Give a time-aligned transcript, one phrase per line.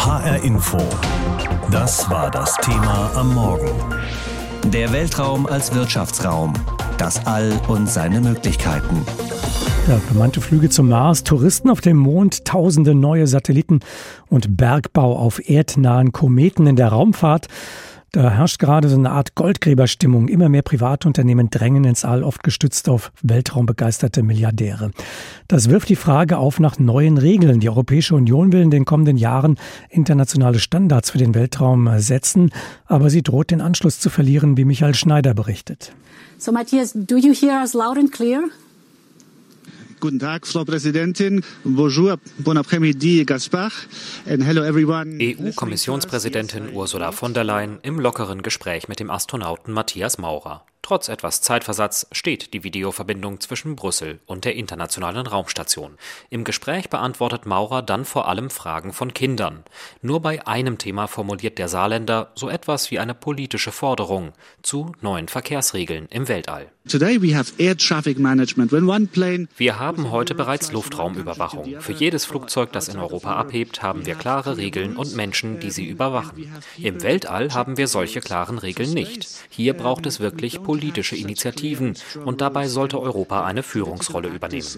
[0.00, 0.78] HR Info.
[1.70, 3.68] Das war das Thema am Morgen.
[4.70, 6.54] Der Weltraum als Wirtschaftsraum.
[6.96, 9.04] Das All und seine Möglichkeiten.
[9.86, 13.80] Ja, bemannte Flüge zum Mars, Touristen auf dem Mond, tausende neue Satelliten
[14.30, 17.48] und Bergbau auf erdnahen Kometen in der Raumfahrt.
[18.12, 20.28] Da herrscht gerade so eine Art Goldgräberstimmung.
[20.28, 24.90] Immer mehr Privatunternehmen drängen ins All, oft gestützt auf weltraumbegeisterte Milliardäre.
[25.46, 27.60] Das wirft die Frage auf nach neuen Regeln.
[27.60, 29.58] Die Europäische Union will in den kommenden Jahren
[29.90, 32.50] internationale Standards für den Weltraum setzen,
[32.86, 35.92] aber sie droht den Anschluss zu verlieren, wie Michael Schneider berichtet.
[36.36, 38.42] So Matthias, do you hear us loud and clear?
[40.00, 41.42] Guten Tag, Frau Präsidentin.
[41.62, 43.72] Bonjour, bon après-midi, Gaspard.
[44.26, 45.18] And hello everyone.
[45.20, 50.64] EU-Kommissionspräsidentin Ursula von der Leyen im lockeren Gespräch mit dem Astronauten Matthias Maurer.
[50.82, 55.96] Trotz etwas Zeitversatz steht die Videoverbindung zwischen Brüssel und der Internationalen Raumstation.
[56.30, 59.62] Im Gespräch beantwortet Maurer dann vor allem Fragen von Kindern.
[60.02, 64.32] Nur bei einem Thema formuliert der Saarländer so etwas wie eine politische Forderung
[64.62, 66.72] zu neuen Verkehrsregeln im Weltall.
[69.56, 71.78] Wir haben heute bereits Luftraumüberwachung.
[71.78, 75.86] Für jedes Flugzeug, das in Europa abhebt, haben wir klare Regeln und Menschen, die sie
[75.86, 76.50] überwachen.
[76.78, 79.28] Im Weltall haben wir solche klaren Regeln nicht.
[79.50, 84.68] Hier braucht es wirklich politische Initiativen und dabei sollte Europa eine Führungsrolle übernehmen.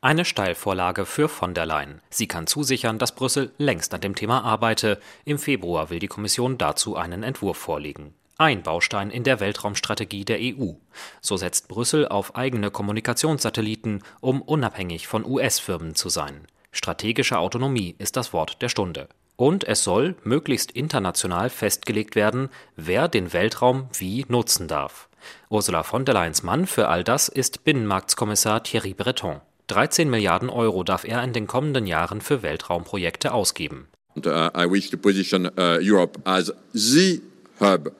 [0.00, 2.00] Eine Steilvorlage für von der Leyen.
[2.08, 4.98] Sie kann zusichern, dass Brüssel längst an dem Thema arbeite.
[5.26, 8.14] Im Februar will die Kommission dazu einen Entwurf vorlegen.
[8.38, 10.72] Ein Baustein in der Weltraumstrategie der EU.
[11.20, 16.46] So setzt Brüssel auf eigene Kommunikationssatelliten, um unabhängig von US-Firmen zu sein.
[16.70, 19.06] Strategische Autonomie ist das Wort der Stunde.
[19.36, 25.08] Und es soll möglichst international festgelegt werden, wer den Weltraum wie nutzen darf.
[25.48, 29.40] Ursula von der Leyens Mann für all das ist Binnenmarktskommissar Thierry Breton.
[29.68, 33.88] 13 Milliarden Euro darf er in den kommenden Jahren für Weltraumprojekte ausgeben.
[34.14, 37.22] And, uh, I wish to position uh, Europe as the
[37.60, 37.92] hub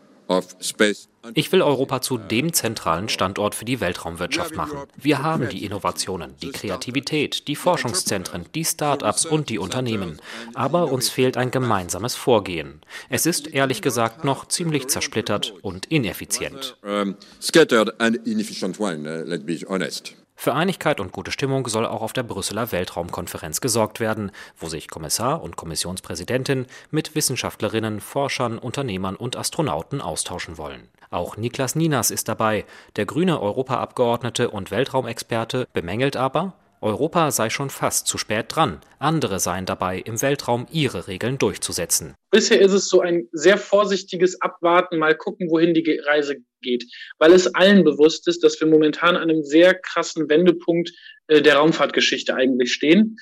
[1.35, 4.79] ich will Europa zu dem zentralen Standort für die Weltraumwirtschaft machen.
[4.97, 10.21] Wir haben die Innovationen, die Kreativität, die Forschungszentren, die Start-ups und die Unternehmen.
[10.55, 12.81] Aber uns fehlt ein gemeinsames Vorgehen.
[13.09, 16.77] Es ist ehrlich gesagt noch ziemlich zersplittert und ineffizient.
[20.35, 24.89] Für Einigkeit und gute Stimmung soll auch auf der Brüsseler Weltraumkonferenz gesorgt werden, wo sich
[24.89, 30.89] Kommissar und Kommissionspräsidentin mit Wissenschaftlerinnen, Forschern, Unternehmern und Astronauten austauschen wollen.
[31.11, 32.65] Auch Niklas Ninas ist dabei.
[32.97, 38.81] Der grüne Europaabgeordnete und Weltraumexperte bemängelt aber, Europa sei schon fast zu spät dran.
[38.99, 42.15] Andere seien dabei, im Weltraum ihre Regeln durchzusetzen.
[42.31, 46.85] Bisher ist es so ein sehr vorsichtiges Abwarten, mal gucken, wohin die Reise geht,
[47.19, 50.91] weil es allen bewusst ist, dass wir momentan an einem sehr krassen Wendepunkt
[51.29, 53.17] äh, der Raumfahrtgeschichte eigentlich stehen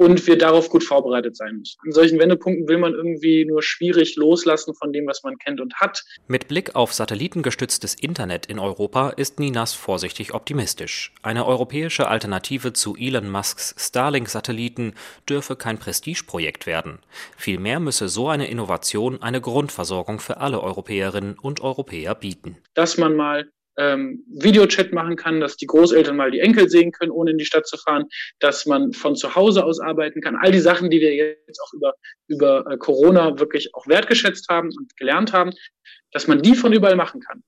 [0.00, 1.78] und wir darauf gut vorbereitet sein müssen.
[1.84, 5.74] An solchen Wendepunkten will man irgendwie nur schwierig loslassen von dem, was man kennt und
[5.74, 6.02] hat.
[6.26, 11.12] Mit Blick auf satellitengestütztes Internet in Europa ist Ninas vorsichtig optimistisch.
[11.20, 14.94] Eine europäische Alternative zu Elon Musks Starlink-Satelliten
[15.28, 17.00] dürfe kein Prestigeprojekt werden.
[17.36, 22.56] Vielmehr müsse so eine Innovation eine Grundversorgung für alle Europäerinnen und Europäer bieten.
[22.72, 23.50] Dass man mal
[23.80, 27.46] ähm, Videochat machen kann, dass die Großeltern mal die Enkel sehen können, ohne in die
[27.46, 28.04] Stadt zu fahren,
[28.38, 30.36] dass man von zu Hause aus arbeiten kann.
[30.36, 31.94] All die Sachen, die wir jetzt auch über,
[32.28, 35.52] über äh, Corona wirklich auch wertgeschätzt haben und gelernt haben,
[36.12, 37.42] dass man die von überall machen kann.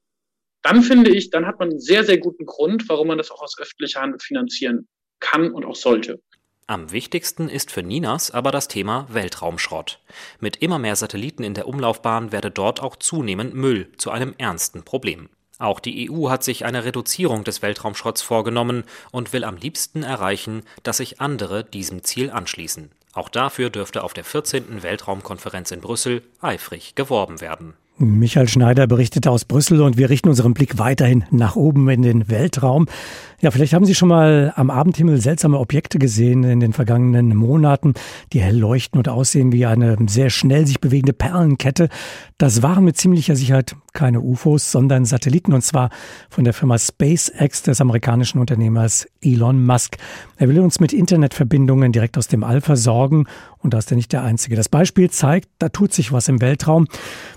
[0.62, 3.42] Dann finde ich, dann hat man einen sehr, sehr guten Grund, warum man das auch
[3.42, 4.88] aus öffentlicher Hand finanzieren
[5.20, 6.20] kann und auch sollte.
[6.68, 10.00] Am wichtigsten ist für Ninas aber das Thema Weltraumschrott.
[10.40, 14.84] Mit immer mehr Satelliten in der Umlaufbahn werde dort auch zunehmend Müll zu einem ernsten
[14.84, 15.28] Problem.
[15.62, 20.64] Auch die EU hat sich eine Reduzierung des Weltraumschrotts vorgenommen und will am liebsten erreichen,
[20.82, 22.90] dass sich andere diesem Ziel anschließen.
[23.12, 24.82] Auch dafür dürfte auf der 14.
[24.82, 27.74] Weltraumkonferenz in Brüssel eifrig geworben werden.
[27.98, 32.28] Michael Schneider berichtete aus Brüssel und wir richten unseren Blick weiterhin nach oben in den
[32.28, 32.86] Weltraum.
[33.40, 37.94] Ja, vielleicht haben Sie schon mal am Abendhimmel seltsame Objekte gesehen in den vergangenen Monaten,
[38.32, 41.90] die hell leuchten und aussehen wie eine sehr schnell sich bewegende Perlenkette.
[42.38, 45.90] Das waren mit ziemlicher Sicherheit keine UFOs, sondern Satelliten und zwar
[46.30, 49.96] von der Firma SpaceX des amerikanischen Unternehmers Elon Musk.
[50.36, 53.26] Er will uns mit Internetverbindungen direkt aus dem All versorgen
[53.58, 54.56] und da ist er nicht der Einzige.
[54.56, 56.88] Das Beispiel zeigt, da tut sich was im Weltraum.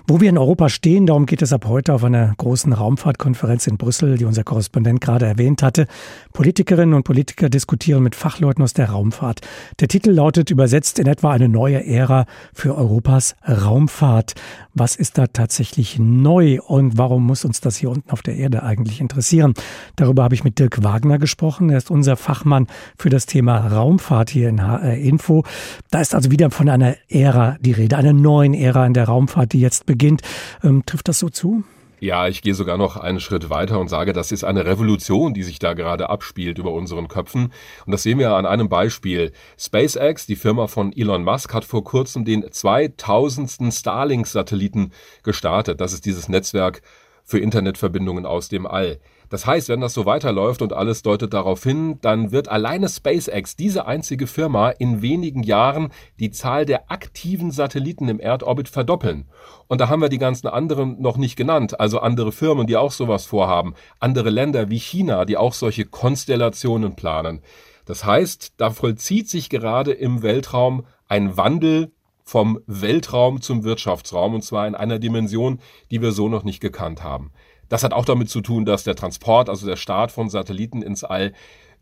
[0.08, 3.76] Wo wir in Europa stehen, darum geht es ab heute auf einer großen Raumfahrtkonferenz in
[3.76, 5.86] Brüssel, die unser Korrespondent gerade erwähnt hatte.
[6.32, 9.40] Politikerinnen und Politiker diskutieren mit Fachleuten aus der Raumfahrt.
[9.78, 14.34] Der Titel lautet übersetzt in etwa eine neue Ära für Europas Raumfahrt.
[14.74, 16.45] Was ist da tatsächlich neu?
[16.46, 19.54] Neu und warum muss uns das hier unten auf der Erde eigentlich interessieren?
[19.96, 21.70] Darüber habe ich mit Dirk Wagner gesprochen.
[21.70, 22.66] Er ist unser Fachmann
[22.98, 25.44] für das Thema Raumfahrt hier in HR Info.
[25.90, 29.52] Da ist also wieder von einer Ära die Rede, einer neuen Ära in der Raumfahrt,
[29.52, 30.22] die jetzt beginnt.
[30.62, 31.64] Ähm, trifft das so zu?
[31.98, 35.42] Ja, ich gehe sogar noch einen Schritt weiter und sage, das ist eine Revolution, die
[35.42, 37.52] sich da gerade abspielt über unseren Köpfen.
[37.86, 39.32] Und das sehen wir an einem Beispiel.
[39.58, 43.72] SpaceX, die Firma von Elon Musk, hat vor kurzem den 2000.
[43.72, 45.80] Starlink-Satelliten gestartet.
[45.80, 46.82] Das ist dieses Netzwerk
[47.26, 48.98] für Internetverbindungen aus dem All.
[49.28, 53.56] Das heißt, wenn das so weiterläuft und alles deutet darauf hin, dann wird alleine SpaceX,
[53.56, 55.90] diese einzige Firma, in wenigen Jahren
[56.20, 59.26] die Zahl der aktiven Satelliten im Erdorbit verdoppeln.
[59.66, 62.92] Und da haben wir die ganzen anderen noch nicht genannt, also andere Firmen, die auch
[62.92, 67.42] sowas vorhaben, andere Länder wie China, die auch solche Konstellationen planen.
[67.86, 71.90] Das heißt, da vollzieht sich gerade im Weltraum ein Wandel
[72.26, 77.02] vom Weltraum zum Wirtschaftsraum und zwar in einer Dimension, die wir so noch nicht gekannt
[77.02, 77.30] haben.
[77.68, 81.04] Das hat auch damit zu tun, dass der Transport, also der Start von Satelliten ins
[81.04, 81.32] All,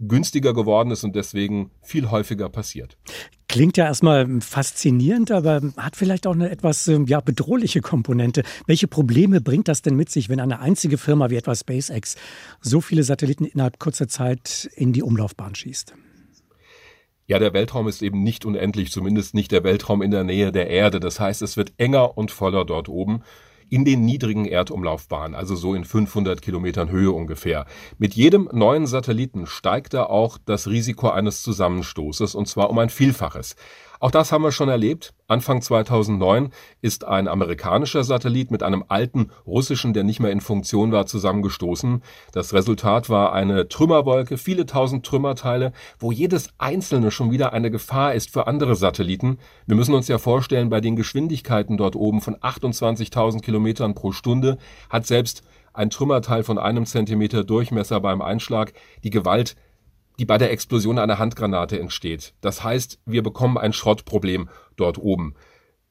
[0.00, 2.96] günstiger geworden ist und deswegen viel häufiger passiert.
[3.48, 8.42] Klingt ja erstmal faszinierend, aber hat vielleicht auch eine etwas ähm, ja, bedrohliche Komponente.
[8.66, 12.16] Welche Probleme bringt das denn mit sich, wenn eine einzige Firma wie etwa SpaceX
[12.60, 15.94] so viele Satelliten innerhalb kurzer Zeit in die Umlaufbahn schießt?
[17.26, 20.68] Ja, der Weltraum ist eben nicht unendlich, zumindest nicht der Weltraum in der Nähe der
[20.68, 21.00] Erde.
[21.00, 23.22] Das heißt, es wird enger und voller dort oben
[23.70, 27.64] in den niedrigen Erdumlaufbahnen, also so in 500 Kilometern Höhe ungefähr.
[27.98, 32.90] Mit jedem neuen Satelliten steigt da auch das Risiko eines Zusammenstoßes und zwar um ein
[32.90, 33.56] Vielfaches.
[34.00, 35.14] Auch das haben wir schon erlebt.
[35.26, 36.50] Anfang 2009
[36.82, 42.02] ist ein amerikanischer Satellit mit einem alten russischen, der nicht mehr in Funktion war, zusammengestoßen.
[42.32, 48.14] Das Resultat war eine Trümmerwolke, viele tausend Trümmerteile, wo jedes einzelne schon wieder eine Gefahr
[48.14, 49.38] ist für andere Satelliten.
[49.66, 54.58] Wir müssen uns ja vorstellen, bei den Geschwindigkeiten dort oben von 28.000 Kilometern pro Stunde
[54.90, 55.42] hat selbst
[55.74, 59.56] ein Trümmerteil von einem Zentimeter Durchmesser beim Einschlag die Gewalt
[60.18, 62.34] die bei der Explosion einer Handgranate entsteht.
[62.40, 65.34] Das heißt, wir bekommen ein Schrottproblem dort oben.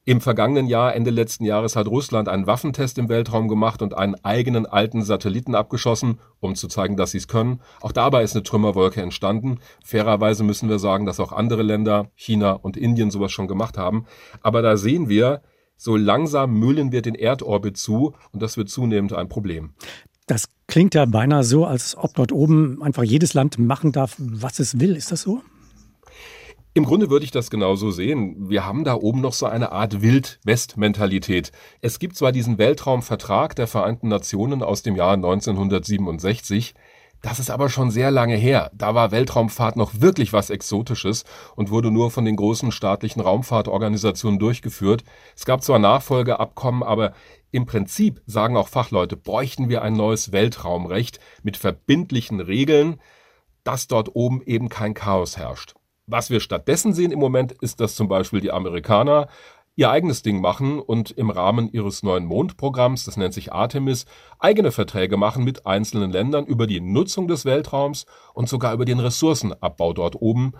[0.06, 4.16] Im vergangenen Jahr, Ende letzten Jahres, hat Russland einen Waffentest im Weltraum gemacht und einen
[4.22, 7.62] eigenen alten Satelliten abgeschossen, um zu zeigen, dass sie es können.
[7.80, 9.60] Auch dabei ist eine Trümmerwolke entstanden.
[9.82, 14.04] Fairerweise müssen wir sagen, dass auch andere Länder, China und Indien sowas schon gemacht haben.
[14.42, 15.40] Aber da sehen wir,
[15.78, 19.72] so langsam müllen wir den Erdorbit zu und das wird zunehmend ein Problem.
[20.26, 24.58] Das klingt ja beinahe so, als ob dort oben einfach jedes Land machen darf, was
[24.58, 24.96] es will.
[24.96, 25.42] Ist das so?
[26.76, 28.48] Im Grunde würde ich das genauso sehen.
[28.48, 31.52] Wir haben da oben noch so eine Art Wild-West-Mentalität.
[31.80, 36.74] Es gibt zwar diesen Weltraumvertrag der Vereinten Nationen aus dem Jahr 1967,
[37.24, 38.70] das ist aber schon sehr lange her.
[38.74, 41.24] Da war Weltraumfahrt noch wirklich was Exotisches
[41.56, 45.04] und wurde nur von den großen staatlichen Raumfahrtorganisationen durchgeführt.
[45.34, 47.14] Es gab zwar Nachfolgeabkommen, aber
[47.54, 53.00] im Prinzip, sagen auch Fachleute, bräuchten wir ein neues Weltraumrecht mit verbindlichen Regeln,
[53.62, 55.76] dass dort oben eben kein Chaos herrscht.
[56.08, 59.28] Was wir stattdessen sehen im Moment ist, dass zum Beispiel die Amerikaner
[59.76, 64.06] ihr eigenes Ding machen und im Rahmen ihres neuen Mondprogramms, das nennt sich Artemis,
[64.40, 68.04] eigene Verträge machen mit einzelnen Ländern über die Nutzung des Weltraums
[68.34, 70.54] und sogar über den Ressourcenabbau dort oben.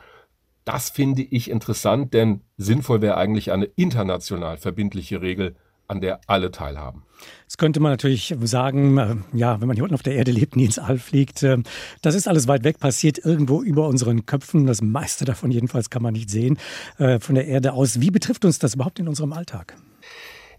[0.64, 5.56] Das finde ich interessant, denn sinnvoll wäre eigentlich eine international verbindliche Regel
[5.88, 7.02] an der alle teilhaben.
[7.42, 10.56] Jetzt könnte man natürlich sagen, äh, ja, wenn man hier unten auf der Erde lebt,
[10.56, 11.58] nie ins All fliegt, äh,
[12.02, 14.66] das ist alles weit weg, passiert irgendwo über unseren Köpfen.
[14.66, 16.58] Das meiste davon jedenfalls kann man nicht sehen
[16.98, 18.00] äh, von der Erde aus.
[18.00, 19.74] Wie betrifft uns das überhaupt in unserem Alltag?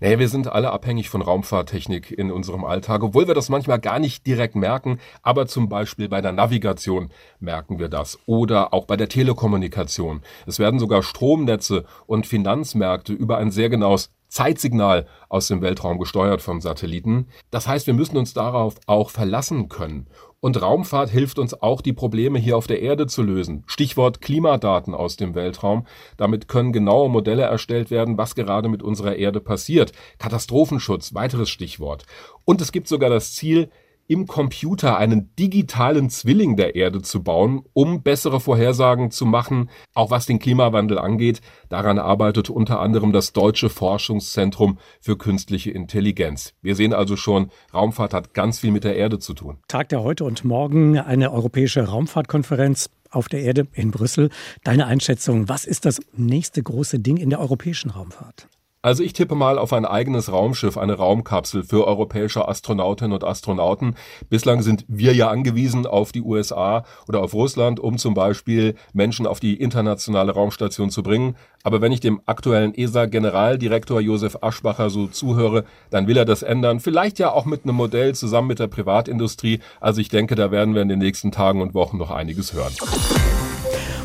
[0.02, 4.00] Naja, wir sind alle abhängig von Raumfahrttechnik in unserem Alltag, obwohl wir das manchmal gar
[4.00, 8.98] nicht direkt merken, aber zum Beispiel bei der Navigation merken wir das oder auch bei
[8.98, 10.22] der Telekommunikation.
[10.46, 16.42] Es werden sogar Stromnetze und Finanzmärkte über ein sehr genaues Zeitsignal aus dem Weltraum gesteuert
[16.42, 17.28] vom Satelliten.
[17.52, 20.08] Das heißt, wir müssen uns darauf auch verlassen können.
[20.46, 23.64] Und Raumfahrt hilft uns auch, die Probleme hier auf der Erde zu lösen.
[23.66, 25.88] Stichwort Klimadaten aus dem Weltraum.
[26.18, 29.92] Damit können genaue Modelle erstellt werden, was gerade mit unserer Erde passiert.
[30.20, 32.06] Katastrophenschutz, weiteres Stichwort.
[32.44, 33.72] Und es gibt sogar das Ziel,
[34.08, 40.12] im Computer einen digitalen Zwilling der Erde zu bauen, um bessere Vorhersagen zu machen, auch
[40.12, 41.42] was den Klimawandel angeht.
[41.70, 46.54] Daran arbeitet unter anderem das Deutsche Forschungszentrum für künstliche Intelligenz.
[46.62, 49.58] Wir sehen also schon, Raumfahrt hat ganz viel mit der Erde zu tun.
[49.68, 54.30] Tag der heute und morgen eine europäische Raumfahrtkonferenz auf der Erde in Brüssel.
[54.64, 58.48] Deine Einschätzung, was ist das nächste große Ding in der europäischen Raumfahrt?
[58.86, 63.96] Also ich tippe mal auf ein eigenes Raumschiff, eine Raumkapsel für europäische Astronautinnen und Astronauten.
[64.30, 69.26] Bislang sind wir ja angewiesen auf die USA oder auf Russland, um zum Beispiel Menschen
[69.26, 71.36] auf die internationale Raumstation zu bringen.
[71.64, 76.80] Aber wenn ich dem aktuellen ESA-Generaldirektor Josef Aschbacher so zuhöre, dann will er das ändern.
[76.80, 79.62] Vielleicht ja auch mit einem Modell zusammen mit der Privatindustrie.
[79.82, 82.74] Also ich denke, da werden wir in den nächsten Tagen und Wochen noch einiges hören.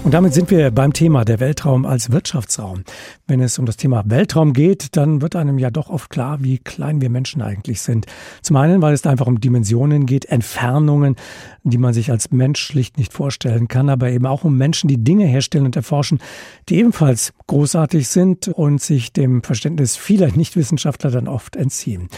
[0.02, 2.85] Und damit sind wir beim Thema der Weltraum als Wirtschaftsraum.
[3.26, 6.57] Wenn es um das Thema Weltraum geht, dann wird einem ja doch oft klar, wie
[6.59, 8.07] klein wir Menschen eigentlich sind.
[8.40, 11.16] Zum einen, weil es einfach um Dimensionen geht, Entfernungen,
[11.64, 15.04] die man sich als Mensch schlicht nicht vorstellen kann, aber eben auch um Menschen, die
[15.04, 16.19] Dinge herstellen und erforschen,
[16.71, 22.09] die ebenfalls großartig sind und sich dem Verständnis vieler Nichtwissenschaftler dann oft entziehen.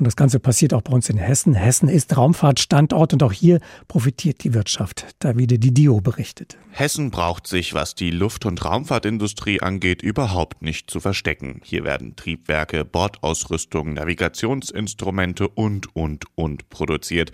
[0.00, 1.52] Und das Ganze passiert auch bei uns in Hessen.
[1.52, 5.04] Hessen ist Raumfahrtstandort und auch hier profitiert die Wirtschaft.
[5.18, 6.56] Davide Didio berichtet.
[6.72, 11.60] Hessen braucht sich, was die Luft- und Raumfahrtindustrie angeht, überhaupt nicht zu verstecken.
[11.64, 17.32] Hier werden Triebwerke, Bordausrüstung, Navigationsinstrumente und, und, und produziert.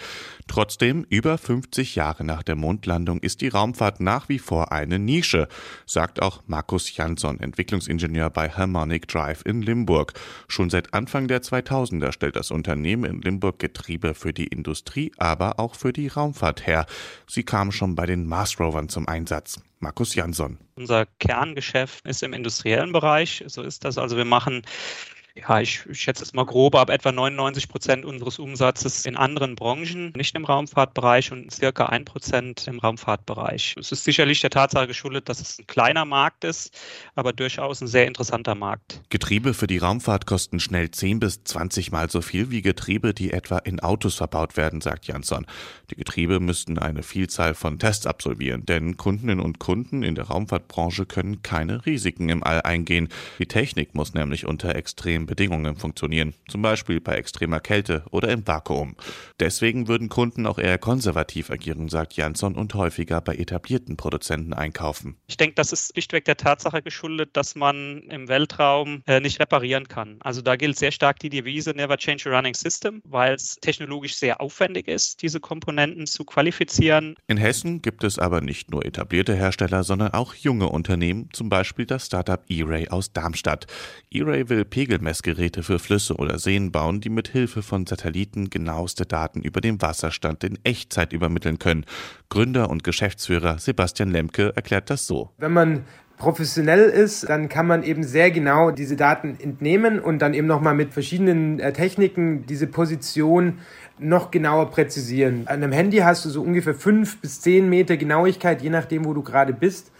[0.49, 5.49] Trotzdem, über 50 Jahre nach der Mondlandung ist die Raumfahrt nach wie vor eine Nische,
[5.85, 10.15] sagt auch Markus Jansson, Entwicklungsingenieur bei Harmonic Drive in Limburg.
[10.49, 15.61] Schon seit Anfang der 2000er stellt das Unternehmen in Limburg Getriebe für die Industrie, aber
[15.61, 16.87] auch für die Raumfahrt her.
[17.29, 19.61] Sie kam schon bei den Mars Rovern zum Einsatz.
[19.79, 20.59] Markus Jansson.
[20.75, 23.45] Unser Kerngeschäft ist im industriellen Bereich.
[23.47, 23.99] So ist das.
[23.99, 24.63] Also wir machen
[25.37, 30.12] ja, ich, schätze es mal grob, ab etwa 99 Prozent unseres Umsatzes in anderen Branchen,
[30.16, 33.76] nicht im Raumfahrtbereich und circa ein Prozent im Raumfahrtbereich.
[33.78, 36.75] Es ist sicherlich der Tatsache geschuldet, dass es ein kleiner Markt ist,
[37.14, 39.02] aber durchaus ein sehr interessanter Markt.
[39.11, 43.33] Getriebe für die Raumfahrt kosten schnell 10 bis 20 Mal so viel wie Getriebe, die
[43.33, 45.47] etwa in Autos verbaut werden, sagt Jansson.
[45.90, 51.05] Die Getriebe müssten eine Vielzahl von Tests absolvieren, denn Kundinnen und Kunden in der Raumfahrtbranche
[51.05, 53.09] können keine Risiken im All eingehen.
[53.38, 58.47] Die Technik muss nämlich unter extrem Bedingungen funktionieren, zum Beispiel bei extremer Kälte oder im
[58.47, 58.95] Vakuum.
[59.40, 65.16] Deswegen würden Kunden auch eher konservativ agieren, sagt Jansson, und häufiger bei etablierten Produzenten einkaufen.
[65.26, 69.88] Ich denke, das ist schlichtweg der Tatsache geschuldet, dass man im Weltraum äh, nicht reparieren
[69.88, 70.16] kann.
[70.21, 74.14] Also da gilt sehr stark die Devise Never Change a Running System, weil es technologisch
[74.14, 77.16] sehr aufwendig ist, diese Komponenten zu qualifizieren.
[77.26, 81.87] In Hessen gibt es aber nicht nur etablierte Hersteller, sondern auch junge Unternehmen, zum Beispiel
[81.87, 83.66] das Startup E-Ray aus Darmstadt.
[84.11, 89.07] E-Ray will Pegelmesser Messgeräte für Flüsse oder Seen bauen, die mit Hilfe von Satelliten genaueste
[89.07, 91.87] Daten über den Wasserstand in Echtzeit übermitteln können.
[92.29, 95.31] Gründer und Geschäftsführer Sebastian Lemke erklärt das so.
[95.39, 95.85] Wenn man
[96.19, 100.75] professionell ist, dann kann man eben sehr genau diese Daten entnehmen und dann eben nochmal
[100.75, 103.61] mit verschiedenen äh, Techniken diese Position
[103.99, 105.47] noch genauer präzisieren.
[105.47, 109.15] An einem Handy hast du so ungefähr fünf bis zehn Meter Genauigkeit, je nachdem, wo
[109.15, 109.93] du gerade bist.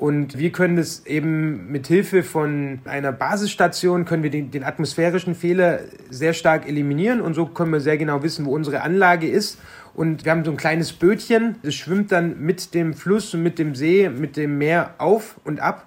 [0.00, 5.34] Und wir können das eben mit Hilfe von einer Basisstation können wir den, den, atmosphärischen
[5.34, 9.58] Fehler sehr stark eliminieren und so können wir sehr genau wissen, wo unsere Anlage ist.
[9.92, 13.74] Und wir haben so ein kleines Bötchen, das schwimmt dann mit dem Fluss mit dem
[13.74, 15.86] See, mit dem Meer auf und ab,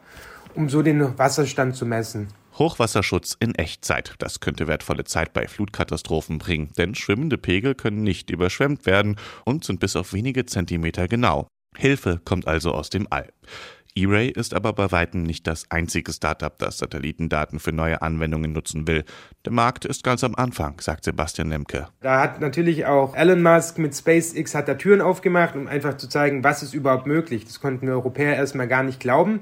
[0.54, 2.28] um so den Wasserstand zu messen.
[2.60, 4.14] Hochwasserschutz in Echtzeit.
[4.20, 9.64] Das könnte wertvolle Zeit bei Flutkatastrophen bringen, denn schwimmende Pegel können nicht überschwemmt werden und
[9.64, 11.48] sind bis auf wenige Zentimeter genau.
[11.76, 13.30] Hilfe kommt also aus dem All.
[13.96, 18.88] E-Ray ist aber bei weitem nicht das einzige Startup, das Satellitendaten für neue Anwendungen nutzen
[18.88, 19.04] will.
[19.46, 21.88] Der Markt ist ganz am Anfang, sagt Sebastian Lemke.
[22.02, 26.10] Da hat natürlich auch Elon Musk mit SpaceX hat da Türen aufgemacht, um einfach zu
[26.10, 27.46] zeigen, was ist überhaupt möglich.
[27.46, 29.42] Das konnten wir Europäer erstmal gar nicht glauben.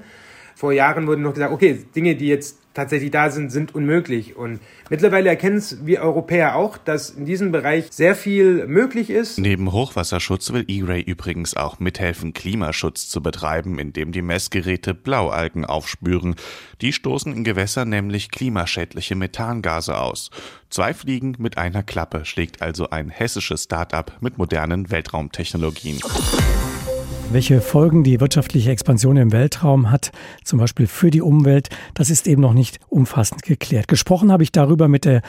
[0.54, 4.36] Vor Jahren wurde noch gesagt, okay, Dinge, die jetzt tatsächlich da sind, sind unmöglich.
[4.36, 9.38] Und mittlerweile erkennen es wir Europäer auch, dass in diesem Bereich sehr viel möglich ist.
[9.38, 16.36] Neben Hochwasserschutz will E-Ray übrigens auch mithelfen, Klimaschutz zu betreiben, indem die Messgeräte Blaualgen aufspüren.
[16.80, 20.30] Die stoßen in Gewässern nämlich klimaschädliche Methangase aus.
[20.70, 26.00] Zwei Fliegen mit einer Klappe schlägt also ein hessisches Start-up mit modernen Weltraumtechnologien.
[27.30, 30.12] Welche Folgen die wirtschaftliche Expansion im Weltraum hat,
[30.44, 33.88] zum Beispiel für die Umwelt, das ist eben noch nicht umfassend geklärt.
[33.88, 35.22] Gesprochen habe ich darüber mit der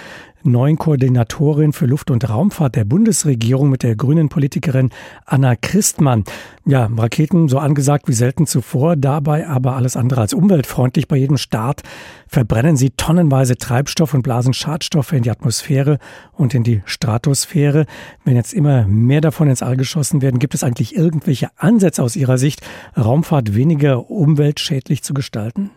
[0.43, 4.89] neuen Koordinatorin für Luft- und Raumfahrt der Bundesregierung mit der grünen Politikerin
[5.25, 6.23] Anna Christmann.
[6.65, 11.07] Ja, Raketen so angesagt wie selten zuvor, dabei aber alles andere als umweltfreundlich.
[11.07, 11.83] Bei jedem Start
[12.27, 16.00] verbrennen sie tonnenweise Treibstoff und blasen Schadstoffe in die Atmosphäre
[16.31, 17.85] und in die Stratosphäre.
[18.23, 22.15] Wenn jetzt immer mehr davon ins All geschossen werden, gibt es eigentlich irgendwelche Ansätze aus
[22.15, 22.62] Ihrer Sicht,
[22.97, 25.71] Raumfahrt weniger umweltschädlich zu gestalten?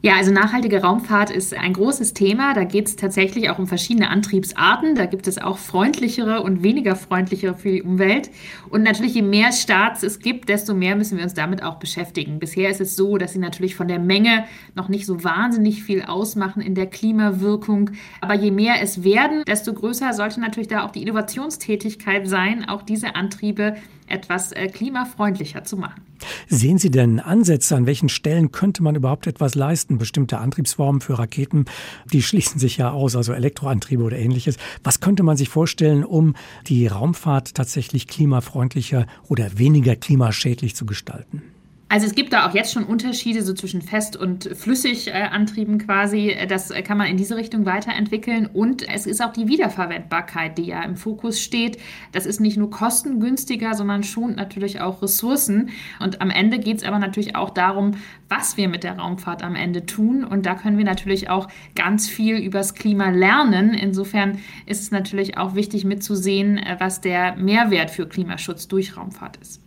[0.00, 2.54] Ja, also nachhaltige Raumfahrt ist ein großes Thema.
[2.54, 4.94] Da geht es tatsächlich auch um verschiedene Antriebsarten.
[4.94, 8.30] Da gibt es auch freundlichere und weniger freundlichere für die Umwelt.
[8.70, 12.38] Und natürlich, je mehr Starts es gibt, desto mehr müssen wir uns damit auch beschäftigen.
[12.38, 14.44] Bisher ist es so, dass sie natürlich von der Menge
[14.76, 17.90] noch nicht so wahnsinnig viel ausmachen in der Klimawirkung.
[18.20, 22.82] Aber je mehr es werden, desto größer sollte natürlich da auch die Innovationstätigkeit sein, auch
[22.82, 23.74] diese Antriebe
[24.06, 26.07] etwas äh, klimafreundlicher zu machen.
[26.48, 29.98] Sehen Sie denn Ansätze, an welchen Stellen könnte man überhaupt etwas leisten?
[29.98, 31.66] Bestimmte Antriebsformen für Raketen,
[32.12, 34.56] die schließen sich ja aus, also Elektroantriebe oder ähnliches.
[34.82, 36.34] Was könnte man sich vorstellen, um
[36.66, 41.42] die Raumfahrt tatsächlich klimafreundlicher oder weniger klimaschädlich zu gestalten?
[41.90, 46.36] Also es gibt da auch jetzt schon Unterschiede so zwischen Fest- und Flüssigantrieben quasi.
[46.46, 48.44] Das kann man in diese Richtung weiterentwickeln.
[48.46, 51.78] Und es ist auch die Wiederverwendbarkeit, die ja im Fokus steht.
[52.12, 55.70] Das ist nicht nur kostengünstiger, sondern schont natürlich auch Ressourcen.
[55.98, 57.92] Und am Ende geht es aber natürlich auch darum,
[58.28, 60.24] was wir mit der Raumfahrt am Ende tun.
[60.24, 63.72] Und da können wir natürlich auch ganz viel übers Klima lernen.
[63.72, 69.62] Insofern ist es natürlich auch wichtig mitzusehen, was der Mehrwert für Klimaschutz durch Raumfahrt ist.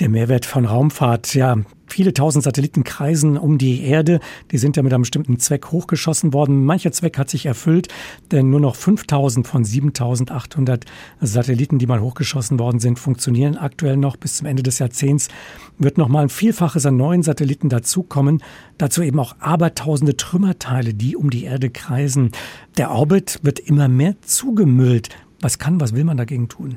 [0.00, 1.56] Der Mehrwert von Raumfahrt, ja,
[1.88, 4.20] viele tausend Satelliten kreisen um die Erde.
[4.52, 6.64] Die sind ja mit einem bestimmten Zweck hochgeschossen worden.
[6.64, 7.88] Mancher Zweck hat sich erfüllt,
[8.30, 10.84] denn nur noch 5000 von 7800
[11.20, 14.16] Satelliten, die mal hochgeschossen worden sind, funktionieren aktuell noch.
[14.16, 15.26] Bis zum Ende des Jahrzehnts
[15.78, 18.40] wird noch mal ein Vielfaches an neuen Satelliten dazukommen.
[18.76, 22.30] Dazu eben auch abertausende Trümmerteile, die um die Erde kreisen.
[22.76, 25.08] Der Orbit wird immer mehr zugemüllt.
[25.40, 26.76] Was kann, was will man dagegen tun?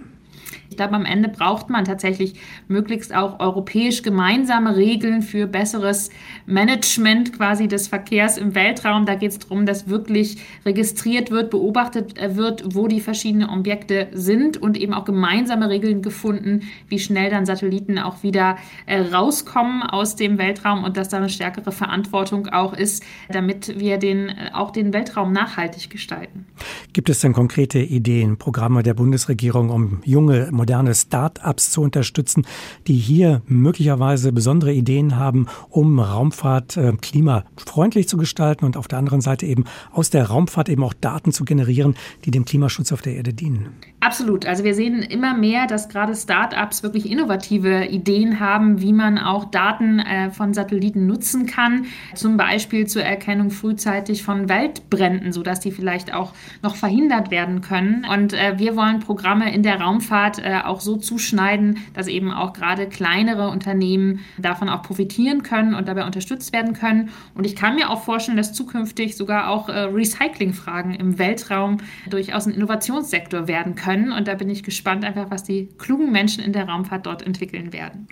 [0.72, 2.36] Ich glaube, am Ende braucht man tatsächlich
[2.70, 6.12] möglichst auch europäisch gemeinsame Regeln für besseres
[6.46, 9.06] Management quasi des Verkehrs im Weltraum.
[9.06, 14.56] Da geht es darum, dass wirklich registriert wird, beobachtet wird, wo die verschiedenen Objekte sind
[14.56, 20.16] und eben auch gemeinsame Regeln gefunden, wie schnell dann Satelliten auch wieder äh, rauskommen aus
[20.16, 24.72] dem Weltraum und dass da eine stärkere Verantwortung auch ist, damit wir den, äh, auch
[24.72, 26.46] den Weltraum nachhaltig gestalten.
[26.94, 32.46] Gibt es denn konkrete Ideen, Programme der Bundesregierung, um junge moderne Start-ups zu unterstützen,
[32.86, 39.00] die hier möglicherweise besondere Ideen haben, um Raumfahrt äh, klimafreundlich zu gestalten und auf der
[39.00, 43.02] anderen Seite eben aus der Raumfahrt eben auch Daten zu generieren, die dem Klimaschutz auf
[43.02, 43.70] der Erde dienen.
[44.04, 44.48] Absolut.
[44.48, 49.46] Also wir sehen immer mehr, dass gerade Start-ups wirklich innovative Ideen haben, wie man auch
[49.46, 55.70] Daten äh, von Satelliten nutzen kann, zum Beispiel zur Erkennung frühzeitig von Waldbränden, sodass die
[55.70, 58.04] vielleicht auch noch verhindert werden können.
[58.12, 62.54] Und äh, wir wollen Programme in der Raumfahrt äh, auch so zuschneiden, dass eben auch
[62.54, 67.10] gerade kleinere Unternehmen davon auch profitieren können und dabei unterstützt werden können.
[67.36, 71.78] Und ich kann mir auch vorstellen, dass zukünftig sogar auch äh, Recyclingfragen im Weltraum
[72.10, 73.91] durchaus ein Innovationssektor werden können.
[74.00, 77.74] Und da bin ich gespannt einfach, was die klugen Menschen in der Raumfahrt dort entwickeln
[77.74, 78.08] werden.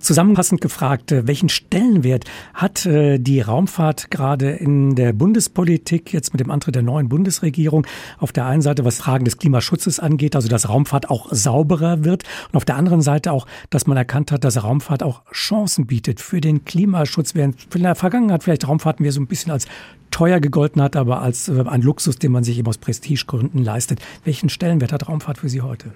[0.00, 6.40] Zusammenfassend gefragt, äh, welchen Stellenwert hat äh, die Raumfahrt gerade in der Bundespolitik jetzt mit
[6.40, 7.86] dem Antritt der neuen Bundesregierung?
[8.18, 12.24] Auf der einen Seite, was Fragen des Klimaschutzes angeht, also dass Raumfahrt auch sauberer wird
[12.48, 16.20] und auf der anderen Seite auch, dass man erkannt hat, dass Raumfahrt auch Chancen bietet
[16.20, 19.66] für den Klimaschutz, während in der Vergangenheit vielleicht Raumfahrt mir so ein bisschen als
[20.10, 24.00] teuer gegolten hat, aber als äh, ein Luxus, den man sich eben aus Prestigegründen leistet.
[24.24, 25.92] Welchen Stellenwert hat Raumfahrt für Sie heute?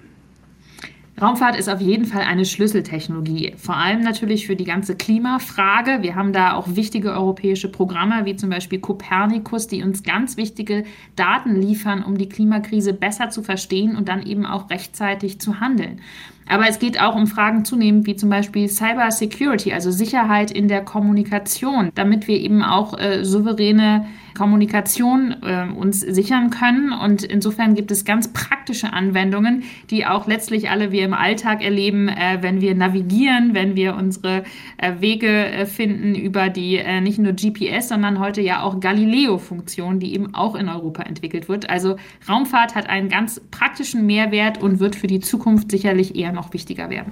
[1.21, 5.99] Raumfahrt ist auf jeden Fall eine Schlüsseltechnologie, vor allem natürlich für die ganze Klimafrage.
[6.01, 10.83] Wir haben da auch wichtige europäische Programme, wie zum Beispiel Copernicus, die uns ganz wichtige
[11.15, 16.01] Daten liefern, um die Klimakrise besser zu verstehen und dann eben auch rechtzeitig zu handeln.
[16.47, 20.67] Aber es geht auch um Fragen zunehmend wie zum Beispiel Cyber Security, also Sicherheit in
[20.67, 26.91] der Kommunikation, damit wir eben auch äh, souveräne Kommunikation äh, uns sichern können.
[26.93, 32.07] Und insofern gibt es ganz praktische Anwendungen, die auch letztlich alle wir im Alltag erleben,
[32.07, 34.43] äh, wenn wir navigieren, wenn wir unsere
[34.77, 39.99] äh, Wege äh, finden über die äh, nicht nur GPS, sondern heute ja auch Galileo-Funktion,
[39.99, 41.69] die eben auch in Europa entwickelt wird.
[41.69, 41.97] Also
[42.29, 46.89] Raumfahrt hat einen ganz praktischen Mehrwert und wird für die Zukunft sicherlich eher noch wichtiger
[46.89, 47.11] werden.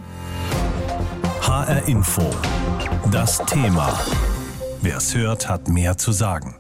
[1.42, 2.30] HR Info.
[3.12, 3.94] Das Thema.
[4.82, 6.56] Wer es hört, hat mehr zu sagen.